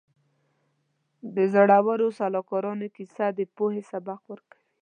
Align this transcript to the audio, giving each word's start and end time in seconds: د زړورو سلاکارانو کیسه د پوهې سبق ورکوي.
د 1.35 1.37
زړورو 1.53 2.07
سلاکارانو 2.19 2.87
کیسه 2.95 3.25
د 3.37 3.39
پوهې 3.55 3.81
سبق 3.91 4.19
ورکوي. 4.31 4.65